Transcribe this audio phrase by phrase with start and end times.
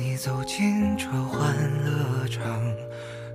[0.00, 1.54] 你走进这欢
[1.84, 2.42] 乐场，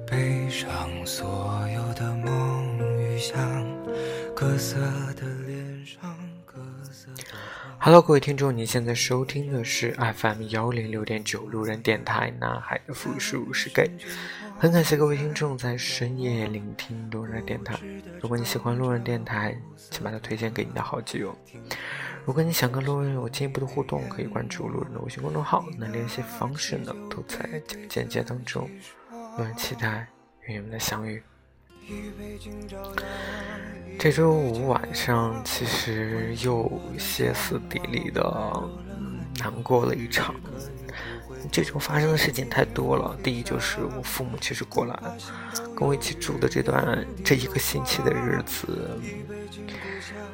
[0.07, 3.39] 背上所有的梦与想，
[4.35, 4.75] 各色
[5.15, 6.55] 的脸上，各
[6.91, 7.37] 色的。
[7.77, 13.87] Hello，各位听众，你现在收听的是 FM 幺零六点九路人电台，男孩的复数是 gay。
[14.57, 17.77] 很感谢各位听众在深夜聆听路人电台。
[18.19, 19.55] 如果你喜欢路人电台，
[19.91, 21.37] 请把它推荐给你的好基友。
[22.25, 25.63] 如果你想跟路人有进一步的互动，可以关注路人的微信公众号。
[25.77, 28.67] 那联系方式呢，都在简介当中。
[29.37, 30.07] 路人期待
[30.47, 31.21] 与你们的相遇。
[33.99, 38.63] 这周五晚上，其实又歇斯底里的
[39.37, 40.33] 难过了一场。
[41.51, 43.17] 这周发生的事情太多了。
[43.23, 44.99] 第一就是我父母其实过来
[45.75, 48.89] 跟我一起住的这段这一个星期的日子，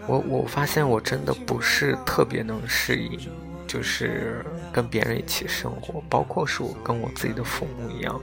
[0.08, 3.20] 我我发现我真的不是特别能适应，
[3.68, 8.20] 就是跟别人一起生活，包括是我跟我自己的父母一样。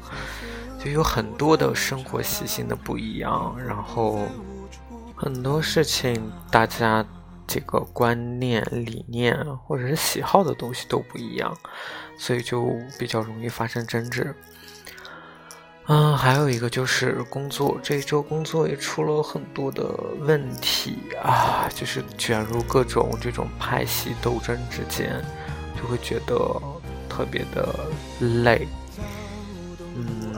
[0.78, 4.28] 就有很多的生活习性的不一样，然后
[5.16, 7.04] 很多事情大家
[7.48, 11.56] 这个观念、理念或者是喜好的东西都不一样，
[12.18, 14.32] 所以就比较容易发生争执。
[15.86, 19.88] 嗯，还有一个就是工作，这一周工作也出了很多的
[20.20, 25.24] 问题啊，就是卷入各种这种派系斗争之间，
[25.74, 26.36] 就会觉得
[27.08, 27.74] 特别的
[28.44, 28.68] 累。
[29.96, 30.34] 嗯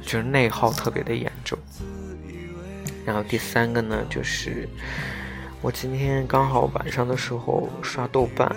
[0.00, 1.58] 就是内耗特别的严重，
[3.04, 4.66] 然后第三个呢，就是
[5.60, 8.48] 我今天刚好晚上的时候刷豆瓣，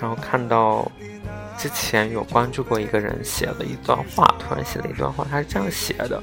[0.00, 0.90] 然后看到
[1.58, 6.22] 之前有关注过一个人写了一段话，突然写了一段话，他是这样写的，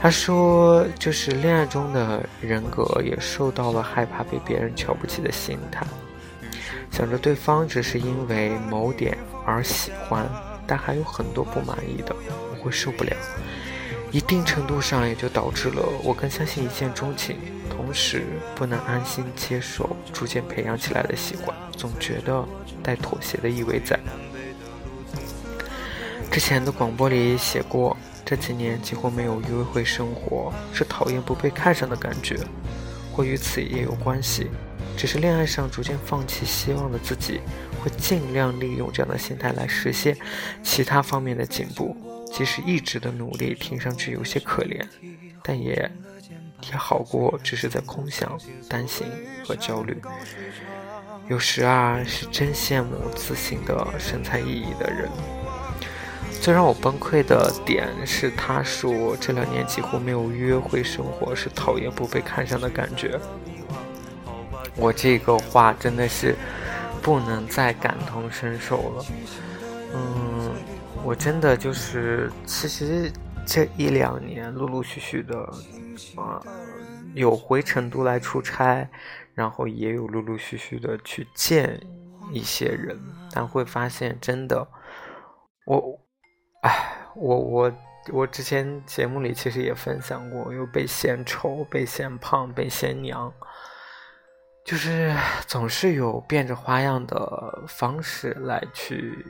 [0.00, 5.86] 他说就是恋爱中的人格也受到了害怕被别人瞧不起的心态，
[6.90, 9.16] 想着对方只是因为某点
[9.46, 10.28] 而喜欢，
[10.66, 12.14] 但还有很多不满意的，
[12.50, 13.12] 我会受不了。
[14.10, 17.36] 一定程度上，也就导致了我更相信一见钟情，
[17.80, 18.24] 同时
[18.54, 22.46] 不能安心接受逐渐培养起来的习惯，总觉得
[22.82, 23.98] 带妥协的意味在。
[26.30, 32.36] 之前的广播里也写过，这几年几乎没有约会生活，是讨厌不被看上的感觉，
[33.14, 34.50] 或与此也有关系。
[34.94, 37.40] 只是恋爱上逐渐放弃希望的自己，
[37.82, 40.14] 会尽量利用这样的心态来实现
[40.62, 41.96] 其他方面的进步。
[42.30, 44.84] 即使一直的努力听上去有些可怜，
[45.42, 45.90] 但也
[46.70, 48.38] 也好过只是在空想、
[48.68, 49.06] 担心
[49.46, 50.00] 和焦虑。
[51.28, 55.08] 有时啊，是真羡慕自信的神采奕奕的人。
[56.40, 63.18] 最让我崩溃的点是，他说这两年几乎没有约会生活，是讨厌不被看上的感觉。
[64.76, 66.34] 我这个话真的是
[67.02, 69.04] 不能再感同身受了。
[69.94, 70.52] 嗯。
[71.02, 73.10] 我真的就是，其实
[73.46, 75.50] 这一两年陆陆续续的，
[76.16, 76.40] 啊，
[77.14, 78.88] 有回成都来出差，
[79.34, 81.80] 然后也有陆陆续续的去见
[82.32, 82.98] 一些人，
[83.32, 84.66] 但会发现真的，
[85.66, 86.00] 我，
[86.62, 87.72] 哎，我我
[88.12, 93.32] 我之前节目里其实也分享过，又被嫌丑、被嫌胖、被嫌娘，
[94.64, 95.14] 就是
[95.46, 99.24] 总是有变着花样的方式来去，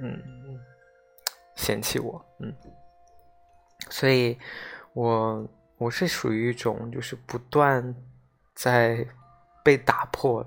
[0.00, 0.20] 嗯。
[1.56, 2.52] 嫌弃我，嗯，
[3.88, 4.36] 所以，
[4.92, 7.94] 我我是属于一种就是不断
[8.54, 9.06] 在
[9.62, 10.46] 被打破，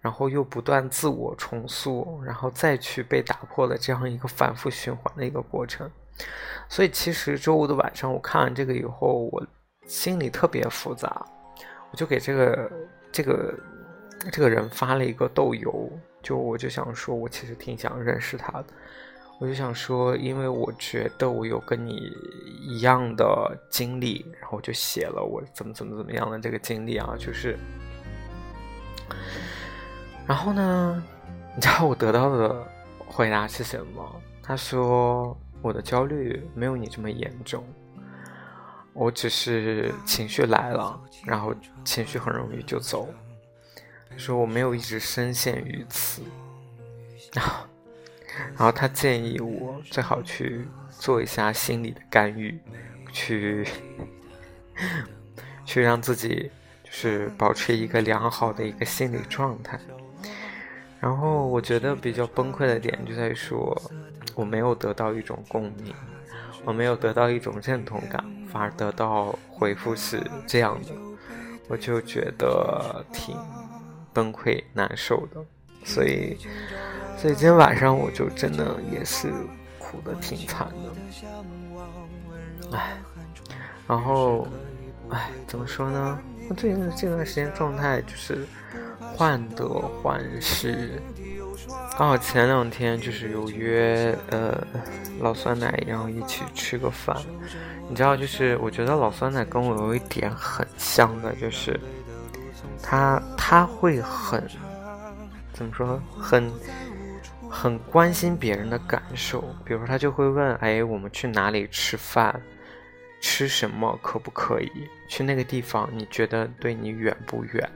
[0.00, 5.90] 然后又不断自我重塑，然后再去被打破的这样一个反复循环的一个过程。
[6.68, 9.46] 所以，其实周五的晚上我看完这个以后，我
[9.86, 11.24] 心里特别复杂，
[11.90, 12.72] 我就给这个
[13.12, 13.54] 这个
[14.32, 15.90] 这个人发了一个豆油，
[16.22, 18.66] 就我就想说，我其实挺想认识他的。
[19.38, 22.10] 我就想说，因为我觉得我有跟你
[22.58, 27.58] 一样的经历，然后我就写了我怎么怎么怎么样的这个经历啊，就是，
[30.26, 31.02] 然后呢，
[31.54, 32.66] 你知道我得到的
[33.06, 34.22] 回答是什么？
[34.42, 37.62] 他说我的焦虑没有你这么严重，
[38.94, 41.54] 我只是情绪来了，然后
[41.84, 43.06] 情绪很容易就走。
[44.16, 46.22] 说我没有一直深陷于此
[47.34, 47.68] 啊。
[48.56, 52.58] 然后他建议我最好去做一下心理的干预，
[53.12, 53.66] 去
[55.64, 56.50] 去让自己
[56.84, 59.78] 就是保持一个良好的一个心理状态。
[61.00, 63.76] 然后我觉得比较崩溃的点就在于说，
[64.34, 65.94] 我没有得到一种共鸣，
[66.64, 70.92] 我没有得到一种认同感，反而得到回复是这样的，
[71.68, 73.36] 我就觉得挺
[74.12, 75.44] 崩溃难受的，
[75.84, 76.36] 所以。
[77.16, 79.32] 所以今天晚上我就真的也是
[79.78, 82.98] 哭的挺惨的，唉，
[83.88, 84.46] 然后，
[85.10, 86.18] 唉，怎么说呢？
[86.48, 88.46] 我最近这段时间状态就是
[89.16, 91.02] 患得患失。
[91.98, 94.54] 刚好前两天就是有约呃
[95.20, 97.16] 老酸奶，然后一起吃个饭。
[97.88, 101.78] 你知道，就是我觉得老酸奶跟我有一点很像的，就是
[102.82, 104.42] 他他会很
[105.52, 106.52] 怎么说，很
[107.50, 109.42] 很关心别人的感受。
[109.64, 112.40] 比如说他就会问：“哎，我们去哪里吃饭？
[113.20, 113.98] 吃什么？
[114.02, 114.70] 可不可以
[115.08, 115.88] 去那个地方？
[115.92, 117.70] 你觉得对你远不远？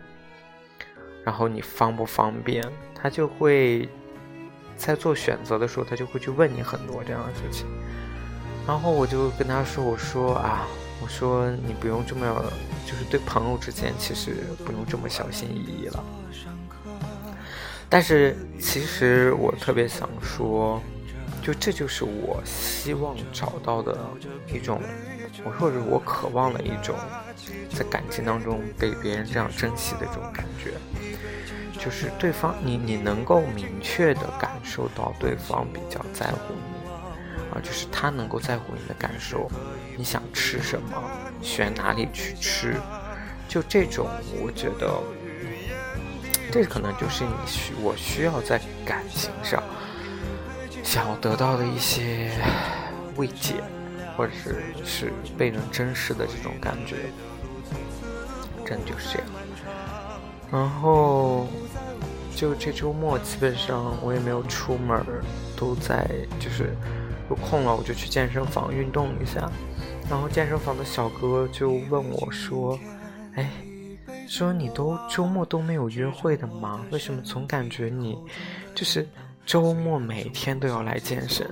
[1.25, 2.64] 然后你方不方便？”
[2.94, 3.88] 他就会。
[4.76, 7.67] 在做选择的时候，他就会去问你很多这样的事情，
[8.67, 10.67] 然后我就跟他说：“我说啊，
[11.03, 12.43] 我说你不用这么，
[12.87, 16.03] 就是对朋友之间其实不用这么小心翼翼了。”
[17.91, 20.81] 但是其实我特别想说，
[21.43, 23.99] 就这就是我希望找到的
[24.47, 24.81] 一种，
[25.45, 26.95] 我或者我渴望的一种，
[27.75, 30.75] 在感情当中被别人这样珍惜的这种感觉。
[31.83, 36.91] 就是对方，你你能够明确的感受到对方比较在乎你，
[37.51, 39.51] 啊，就是他能够在乎你的感受，
[39.97, 41.03] 你想吃什么，
[41.41, 42.77] 选哪里去吃，
[43.49, 44.07] 就这种，
[44.43, 44.93] 我觉得，
[46.50, 49.62] 这可能就是你需我需要在感情上
[50.82, 52.31] 想要得到的一些
[53.17, 53.55] 慰藉，
[54.17, 56.97] 或者是是被人珍视的这种感觉，
[58.67, 59.29] 真的就是这样。
[60.52, 61.47] 然后，
[62.35, 65.00] 就这周末基本上我也没有出门，
[65.56, 66.05] 都在
[66.41, 66.75] 就是
[67.29, 69.49] 有空了我就去健身房运动一下。
[70.11, 72.76] 然后健身房的小哥就问我说
[73.37, 73.49] ：“哎，
[74.31, 76.81] 说你都周末都没有约会的吗？
[76.93, 78.17] 为什么总感觉你
[78.77, 79.05] 就是
[79.44, 81.44] 周末每天都要来健身？”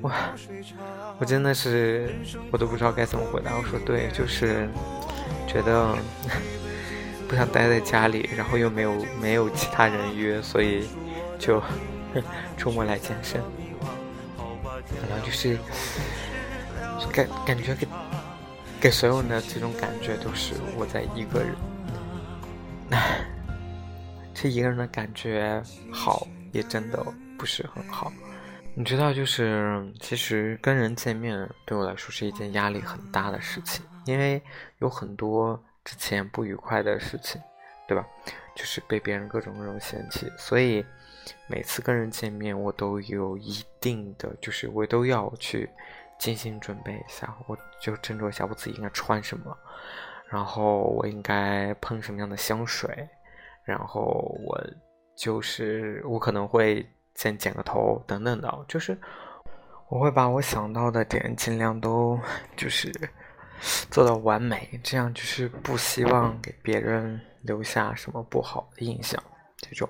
[0.00, 0.14] 哇，
[1.18, 2.14] 我真的是
[2.50, 3.54] 我都不知道该怎么回答。
[3.56, 4.66] 我说：“对，就是
[5.46, 5.94] 觉得。”
[7.26, 10.86] 不想待在家里，然后又没有没有其他人约，所以
[11.38, 11.60] 就
[12.56, 13.40] 周末来健身。
[15.08, 15.58] 然后就是
[17.10, 17.86] 感感觉给
[18.78, 21.54] 给所有人的这种感觉都是我在一个人。
[24.34, 27.04] 这一个人的感觉好，也真的
[27.38, 28.12] 不是很好。
[28.74, 34.42] 你知道，就是其实跟人见面对我来说是一件压力很大的事情，因为
[34.78, 35.62] 有很多。
[35.84, 37.38] 之前不愉快的事情，
[37.86, 38.06] 对吧？
[38.56, 40.82] 就是被别人各种各种嫌弃，所以
[41.46, 45.68] 每次跟人见面，我都有一定的，就是我都要去
[46.18, 49.54] 精心准备一下，我就斟酌一下我自己应该穿什么，
[50.28, 53.08] 然后我应该喷什么样的香水，
[53.64, 54.02] 然后
[54.44, 54.60] 我
[55.16, 58.98] 就是我可能会先剪个头等等的，就是
[59.88, 62.18] 我会把我想到的点尽量都
[62.56, 62.92] 就是。
[63.90, 69.22] 做到完美，这样就是不希望给别人留下什么不好的印象。
[69.56, 69.88] 这种，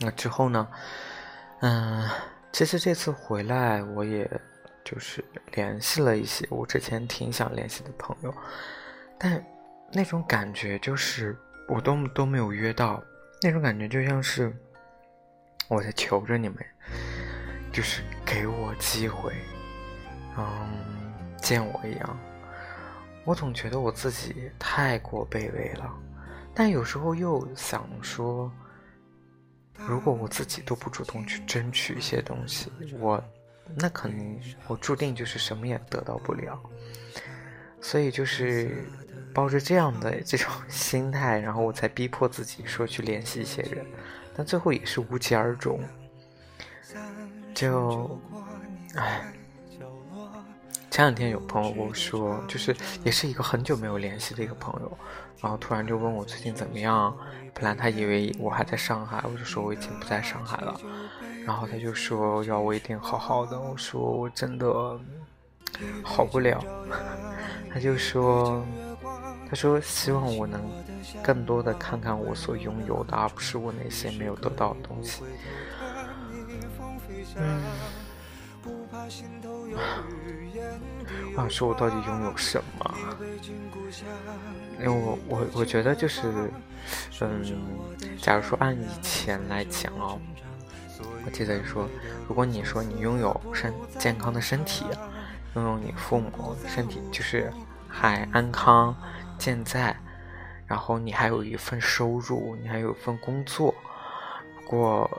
[0.00, 0.66] 那之后呢？
[1.60, 2.08] 嗯，
[2.50, 4.28] 其实这次回来，我也
[4.82, 8.34] 就是联系了一些我之前挺想联系的朋友，
[9.18, 9.44] 但
[9.92, 11.36] 那种感觉就是
[11.68, 13.02] 我都都没有约到，
[13.40, 14.54] 那种感觉就像是
[15.68, 16.58] 我在求着你们，
[17.72, 19.32] 就是给我机会，
[20.36, 21.02] 嗯。
[21.42, 22.18] 见我一样，
[23.24, 25.92] 我总觉得我自己太过卑微了，
[26.54, 28.48] 但有时候又想说，
[29.74, 33.20] 如果我自己都不主动去争取一些东西，我
[33.74, 36.56] 那肯定我注定就是什么也得到不了。
[37.82, 38.86] 所以就是
[39.34, 43.84] 抱着这样的这种 心态，然后我才逼迫自己说去联系一些人，
[44.34, 45.78] 但最后也是无疾而终。
[47.54, 48.18] 就，
[48.94, 49.30] 唉。
[50.90, 54.98] 前两天有朋友跟我说，就是也是一个很久没有联系的一个朋友，
[55.40, 57.16] 然后突然就问我最近怎么样。
[57.54, 60.78] 本来他以为我还在上海，我就说我已经不在上海了。
[61.46, 65.00] 然后他就说要我一定好好的，我说我真的
[66.02, 66.62] 好不了。
[67.72, 68.64] 他就说，
[69.48, 70.60] 他说希望我能
[71.22, 75.22] 更多的看看我所拥有的，而不是我那些没有得到的东西。
[77.36, 77.62] 嗯。
[81.34, 82.94] 我想说，我到底拥有什么？
[84.78, 86.50] 因为我我我觉得就是，
[87.20, 87.42] 嗯，
[88.20, 90.20] 假如说按以前来讲哦，
[91.24, 91.88] 我记得说，
[92.28, 94.84] 如果你说你拥有身健康的身体，
[95.54, 97.52] 拥有你父母身体就是
[97.88, 98.96] 还安康
[99.38, 99.94] 健在，
[100.66, 103.74] 然后你还有一份收入，你还有一份工作，
[104.66, 105.10] 过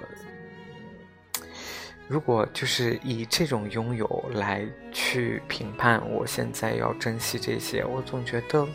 [2.08, 8.68] 如果就是以这种拥有来去评判我现在要珍惜这些，我总觉得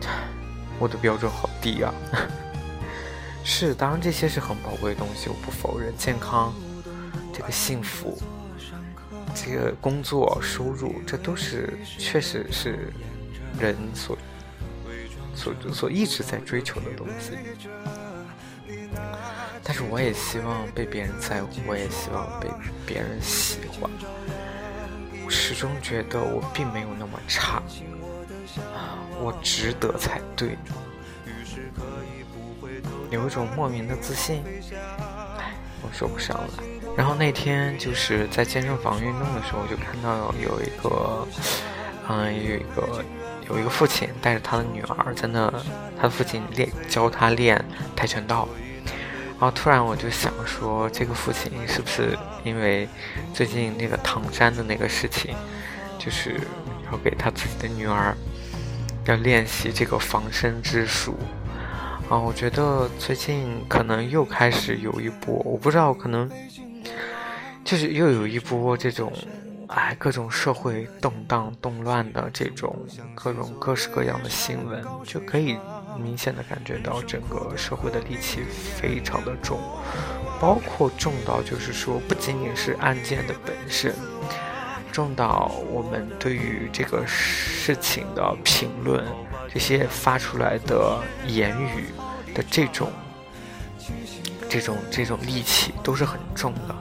[0.78, 1.92] 我的标准好低啊。
[3.44, 5.96] 是，当然这些是很宝贵的东西，我不否认。
[5.96, 6.52] 健康，
[7.32, 8.18] 这个幸福，
[9.36, 12.90] 这个工作收入，这都是确实是
[13.60, 14.16] 人所
[15.34, 17.32] 所所一直在追求的东西。
[19.62, 22.48] 但是我也希望被别人在乎，我也希望被
[22.86, 23.90] 别人喜欢。
[25.24, 27.62] 我始终觉得我并没有那么差，
[29.20, 30.56] 我值得才对。
[33.10, 34.42] 有一种莫名的自信，
[35.38, 36.75] 哎，我说不上来。
[36.96, 41.28] 然后那天就是在健身房运动的时候，就看到有一个，
[42.08, 43.04] 嗯，有一个
[43.50, 45.52] 有一个父亲带着他的女儿在那，
[46.00, 47.62] 他父亲练教他练
[47.94, 48.48] 跆拳道。
[49.38, 52.88] 然后突然我就想说，这个父亲是不是因为
[53.34, 55.34] 最近那个唐山的那个事情，
[55.98, 56.40] 就是
[56.90, 58.16] 要给他自己的女儿
[59.04, 61.14] 要练习这个防身之术？
[62.08, 66.30] 啊，我觉得最近可能又开始有一波，我不知道，可能
[67.66, 69.12] 就是又有一波这种，
[69.66, 72.76] 哎，各种社会动荡动乱的这种
[73.12, 75.58] 各种各式各样的新闻，就可以
[76.00, 78.42] 明显的感觉到整个社会的戾气
[78.76, 79.58] 非常的重，
[80.40, 83.92] 包括重到就是说，不仅仅是案件的本身，
[84.92, 89.04] 重到我们对于这个事情的评论。
[89.52, 91.86] 这些发出来的言语
[92.32, 92.92] 的这种、
[94.48, 96.76] 这种、这种戾气都是很重的。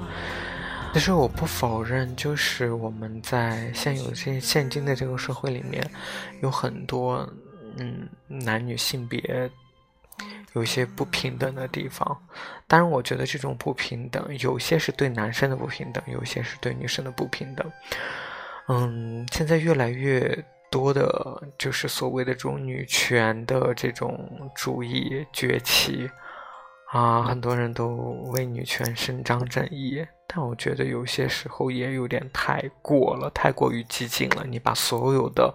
[0.96, 5.86] 其实我不否认，就是我们在现有现现今的这个社会里面，
[6.42, 7.30] 有很多
[7.76, 9.52] 嗯男女性别
[10.54, 12.18] 有些不平等的地方。
[12.66, 17.70] 当然，我觉得这种不平等，有些是对男生的不平等，有些是对女生的不平等。
[18.70, 20.46] 嗯，现在越来越。
[20.72, 26.10] 多的就是所谓的这种女权的这种主义崛起
[26.96, 27.88] 啊，很多人都
[28.32, 34.46] 为女权伸张正义，但我觉得有些时候也有点太过了，太过于激进了。
[34.48, 35.54] 你把所有的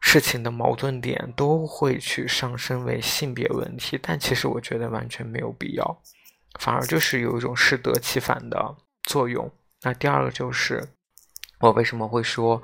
[0.00, 6.02] 事情的矛盾点都会去上升为性别问题，但其实我觉得完全没有必要，
[6.60, 9.50] 反而就是有一种适得其反的作用。
[9.82, 10.80] 那第二个就是
[11.58, 12.62] 我为什么会说？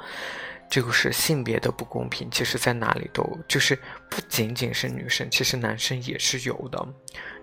[0.70, 3.76] 这个是性别的不公平，其实在哪里都就是
[4.08, 6.88] 不仅仅是女生，其实男生也是有的。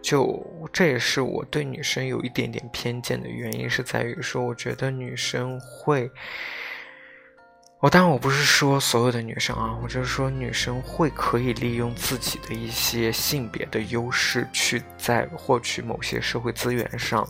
[0.02, 0.42] 就
[0.72, 6.10] 这也是我对女生有一点点偏见的原因，是在于说，我觉得女生会，
[7.82, 17.28] 我当然我不是说所有的女生啊，我就是说女生会可以利用自己的一些性别的优势，去在获取某些社会资源上，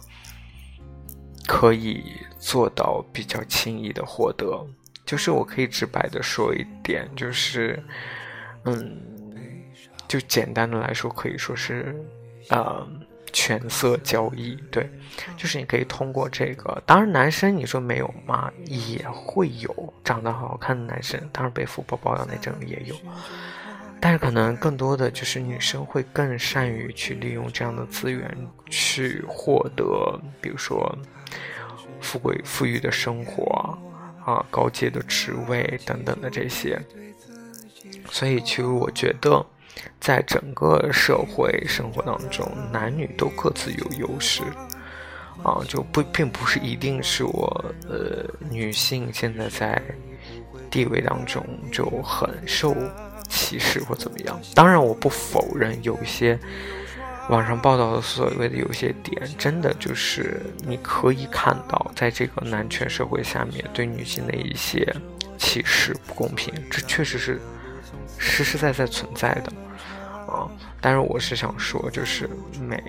[1.47, 2.03] 可以
[2.37, 4.63] 做到比较轻易的获得。
[5.07, 7.81] 就是我可以直白的说一点，就是，
[8.65, 9.01] 嗯，
[10.05, 11.95] 就简单的来说，可以说是，
[12.49, 12.85] 呃，
[13.31, 14.89] 权色交易，对，
[15.37, 18.51] 就是你可以通过这个，当然男生你说没有吗？
[18.65, 22.93] 也会有长得好看的男生，当然被富婆包养那种也有，
[24.01, 28.29] 但是可能更多的就是女生会更善于去利用这样的资源
[28.69, 30.93] 去获得，比如说
[32.01, 33.77] 富贵富裕的生活。
[34.27, 36.77] 啊，高阶的职位等等的这些，
[38.11, 39.45] 所以其实我觉得，
[40.01, 44.43] 在整个社会生活当中，男女都各自有优势，
[45.43, 49.81] 啊，就不并不是一定是我呃女性现在在
[50.69, 51.41] 地位当中
[51.71, 52.75] 就很受
[53.29, 54.37] 歧视或怎么样。
[54.53, 56.37] 当然，我不否认有一些。
[57.29, 64.95] 网上报道的所谓的有些点，真的就是你可以看到，在这个男权社会下面，对女性的一些
[65.37, 67.39] 歧视、不公平，这确实是
[68.17, 69.51] 实实在在存在的
[70.25, 70.49] 啊。
[70.79, 72.29] 但是我是想说，就是
[72.61, 72.81] 每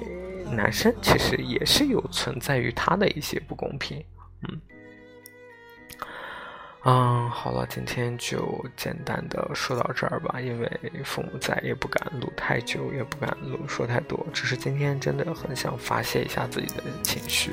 [0.52, 4.04] 男生其实也是有存在于他的一些不公平，
[4.49, 4.61] 嗯。
[6.90, 17.50] 嗯，好了，今天就简单的说到这儿吧，因为父母在，也不敢录太久，也不敢录说太多，只是今天真的很想发泄一下自己的情绪，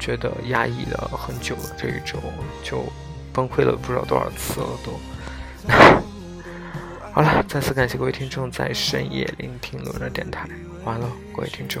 [0.00, 2.18] 觉得压抑了很久了，这一周
[2.64, 2.82] 就
[3.32, 4.98] 崩溃了不知道多少次了都。
[7.14, 10.48] 好了，再次感谢各位听众在深夜聆听罗的电台，
[10.84, 11.80] 完了，各位听众。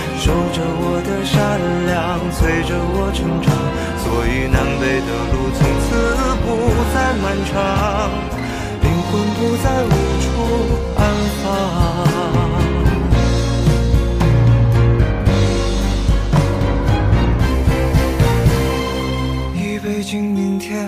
[0.21, 1.33] 守着我的善
[1.87, 3.49] 良，催着我成长。
[4.03, 5.89] 所以南北的路从此
[6.45, 6.47] 不
[6.93, 7.51] 再漫长，
[8.83, 9.89] 灵魂不再无
[10.21, 10.29] 处
[10.95, 11.01] 安
[11.41, 11.43] 放。
[19.55, 20.87] 一杯敬明天，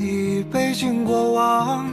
[0.00, 1.92] 一杯敬过往，